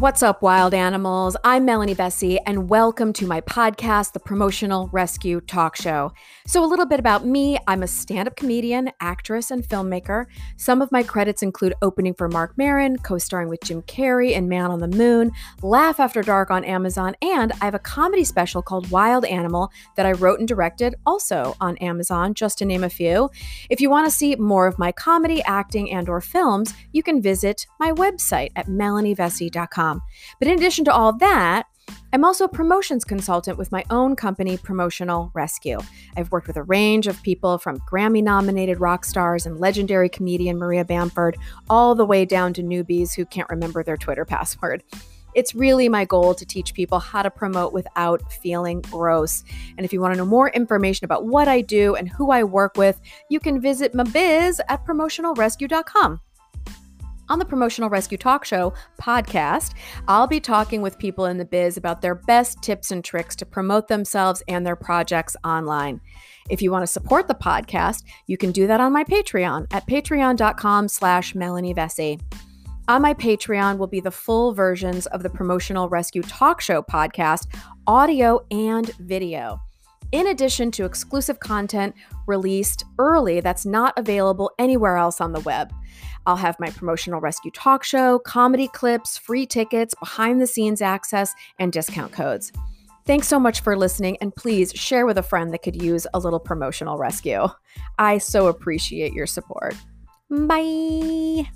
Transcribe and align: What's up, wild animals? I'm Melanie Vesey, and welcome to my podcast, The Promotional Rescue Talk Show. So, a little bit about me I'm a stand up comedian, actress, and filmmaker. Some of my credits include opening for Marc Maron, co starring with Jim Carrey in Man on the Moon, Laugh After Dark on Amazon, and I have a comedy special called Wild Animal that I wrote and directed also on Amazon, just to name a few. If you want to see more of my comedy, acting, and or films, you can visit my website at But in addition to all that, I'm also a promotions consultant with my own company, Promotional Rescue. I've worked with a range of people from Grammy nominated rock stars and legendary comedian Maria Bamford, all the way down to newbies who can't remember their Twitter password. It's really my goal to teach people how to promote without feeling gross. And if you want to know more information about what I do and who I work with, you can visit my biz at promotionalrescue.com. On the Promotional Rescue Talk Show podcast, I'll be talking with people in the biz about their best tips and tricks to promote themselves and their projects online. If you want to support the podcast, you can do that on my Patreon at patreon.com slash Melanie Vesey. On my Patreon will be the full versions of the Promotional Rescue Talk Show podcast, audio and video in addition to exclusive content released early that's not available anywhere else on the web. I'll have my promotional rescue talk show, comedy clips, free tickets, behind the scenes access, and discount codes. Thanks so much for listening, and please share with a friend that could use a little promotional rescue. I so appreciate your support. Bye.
What's 0.00 0.22
up, 0.22 0.40
wild 0.40 0.72
animals? 0.72 1.36
I'm 1.44 1.66
Melanie 1.66 1.92
Vesey, 1.92 2.38
and 2.46 2.70
welcome 2.70 3.12
to 3.12 3.26
my 3.26 3.42
podcast, 3.42 4.14
The 4.14 4.18
Promotional 4.18 4.88
Rescue 4.92 5.42
Talk 5.42 5.76
Show. 5.76 6.14
So, 6.46 6.64
a 6.64 6.66
little 6.66 6.86
bit 6.86 6.98
about 6.98 7.26
me 7.26 7.58
I'm 7.66 7.82
a 7.82 7.86
stand 7.86 8.26
up 8.26 8.34
comedian, 8.34 8.92
actress, 9.02 9.50
and 9.50 9.62
filmmaker. 9.62 10.24
Some 10.56 10.80
of 10.80 10.90
my 10.90 11.02
credits 11.02 11.42
include 11.42 11.74
opening 11.82 12.14
for 12.14 12.30
Marc 12.30 12.56
Maron, 12.56 12.96
co 12.96 13.18
starring 13.18 13.50
with 13.50 13.60
Jim 13.62 13.82
Carrey 13.82 14.32
in 14.32 14.48
Man 14.48 14.70
on 14.70 14.78
the 14.78 14.88
Moon, 14.88 15.32
Laugh 15.60 16.00
After 16.00 16.22
Dark 16.22 16.50
on 16.50 16.64
Amazon, 16.64 17.14
and 17.20 17.52
I 17.60 17.66
have 17.66 17.74
a 17.74 17.78
comedy 17.78 18.24
special 18.24 18.62
called 18.62 18.90
Wild 18.90 19.26
Animal 19.26 19.70
that 19.96 20.06
I 20.06 20.12
wrote 20.12 20.38
and 20.38 20.48
directed 20.48 20.94
also 21.04 21.54
on 21.60 21.76
Amazon, 21.76 22.32
just 22.32 22.56
to 22.58 22.64
name 22.64 22.84
a 22.84 22.88
few. 22.88 23.28
If 23.68 23.82
you 23.82 23.90
want 23.90 24.06
to 24.06 24.10
see 24.10 24.34
more 24.34 24.66
of 24.66 24.78
my 24.78 24.92
comedy, 24.92 25.42
acting, 25.42 25.90
and 25.90 26.08
or 26.08 26.22
films, 26.22 26.72
you 26.90 27.02
can 27.02 27.20
visit 27.20 27.66
my 27.78 27.92
website 27.92 28.52
at 28.56 28.66
But 30.38 30.48
in 30.48 30.58
addition 30.58 30.84
to 30.86 30.92
all 30.92 31.16
that, 31.18 31.66
I'm 32.12 32.24
also 32.24 32.44
a 32.44 32.48
promotions 32.48 33.04
consultant 33.04 33.56
with 33.56 33.72
my 33.72 33.84
own 33.90 34.16
company, 34.16 34.56
Promotional 34.56 35.30
Rescue. 35.34 35.78
I've 36.16 36.30
worked 36.30 36.46
with 36.46 36.56
a 36.56 36.62
range 36.62 37.06
of 37.06 37.22
people 37.22 37.58
from 37.58 37.78
Grammy 37.80 38.22
nominated 38.22 38.80
rock 38.80 39.04
stars 39.04 39.46
and 39.46 39.60
legendary 39.60 40.08
comedian 40.08 40.58
Maria 40.58 40.84
Bamford, 40.84 41.36
all 41.68 41.94
the 41.94 42.04
way 42.04 42.24
down 42.24 42.52
to 42.54 42.62
newbies 42.62 43.14
who 43.14 43.24
can't 43.24 43.48
remember 43.48 43.82
their 43.82 43.96
Twitter 43.96 44.24
password. 44.26 44.82
It's 45.34 45.54
really 45.54 45.88
my 45.88 46.04
goal 46.04 46.34
to 46.34 46.44
teach 46.44 46.74
people 46.74 46.98
how 46.98 47.22
to 47.22 47.30
promote 47.30 47.72
without 47.72 48.32
feeling 48.32 48.80
gross. 48.80 49.44
And 49.76 49.84
if 49.84 49.92
you 49.92 50.00
want 50.00 50.14
to 50.14 50.18
know 50.18 50.26
more 50.26 50.50
information 50.50 51.04
about 51.04 51.26
what 51.26 51.46
I 51.46 51.60
do 51.60 51.94
and 51.94 52.08
who 52.08 52.32
I 52.32 52.42
work 52.42 52.76
with, 52.76 53.00
you 53.28 53.38
can 53.38 53.60
visit 53.60 53.94
my 53.94 54.02
biz 54.02 54.60
at 54.68 54.84
promotionalrescue.com. 54.84 56.20
On 57.30 57.38
the 57.38 57.44
Promotional 57.44 57.88
Rescue 57.88 58.18
Talk 58.18 58.44
Show 58.44 58.74
podcast, 59.00 59.74
I'll 60.08 60.26
be 60.26 60.40
talking 60.40 60.82
with 60.82 60.98
people 60.98 61.26
in 61.26 61.38
the 61.38 61.44
biz 61.44 61.76
about 61.76 62.02
their 62.02 62.16
best 62.16 62.60
tips 62.60 62.90
and 62.90 63.04
tricks 63.04 63.36
to 63.36 63.46
promote 63.46 63.86
themselves 63.86 64.42
and 64.48 64.66
their 64.66 64.74
projects 64.74 65.36
online. 65.44 66.00
If 66.50 66.60
you 66.60 66.72
want 66.72 66.82
to 66.82 66.88
support 66.88 67.28
the 67.28 67.36
podcast, 67.36 68.02
you 68.26 68.36
can 68.36 68.50
do 68.50 68.66
that 68.66 68.80
on 68.80 68.92
my 68.92 69.04
Patreon 69.04 69.68
at 69.70 69.86
patreon.com 69.86 70.88
slash 70.88 71.36
Melanie 71.36 71.72
Vesey. 71.72 72.18
On 72.88 73.00
my 73.00 73.14
Patreon 73.14 73.78
will 73.78 73.86
be 73.86 74.00
the 74.00 74.10
full 74.10 74.52
versions 74.52 75.06
of 75.06 75.22
the 75.22 75.30
Promotional 75.30 75.88
Rescue 75.88 76.22
Talk 76.22 76.60
Show 76.60 76.82
podcast, 76.82 77.46
audio 77.86 78.44
and 78.50 78.88
video 78.96 79.60
in 80.12 80.28
addition 80.28 80.70
to 80.72 80.84
exclusive 80.84 81.40
content 81.40 81.94
released 82.26 82.84
early 82.98 83.40
that's 83.40 83.66
not 83.66 83.94
available 83.96 84.50
anywhere 84.58 84.96
else 84.96 85.20
on 85.20 85.32
the 85.32 85.40
web. 85.40 85.72
I'll 86.26 86.36
have 86.36 86.60
my 86.60 86.70
promotional 86.70 87.20
rescue 87.20 87.50
talk 87.50 87.82
show, 87.82 88.18
comedy 88.20 88.68
clips, 88.68 89.16
free 89.16 89.46
tickets, 89.46 89.94
behind 89.94 90.40
the 90.40 90.46
scenes 90.46 90.82
access, 90.82 91.34
and 91.58 91.72
discount 91.72 92.12
codes. 92.12 92.52
Thanks 93.06 93.26
so 93.26 93.40
much 93.40 93.62
for 93.62 93.76
listening, 93.76 94.18
and 94.20 94.34
please 94.34 94.72
share 94.72 95.06
with 95.06 95.18
a 95.18 95.22
friend 95.22 95.52
that 95.52 95.62
could 95.62 95.82
use 95.82 96.06
a 96.12 96.18
little 96.18 96.38
promotional 96.38 96.98
rescue. 96.98 97.48
I 97.98 98.18
so 98.18 98.48
appreciate 98.48 99.12
your 99.14 99.26
support. 99.26 99.74
Bye. 100.30 101.50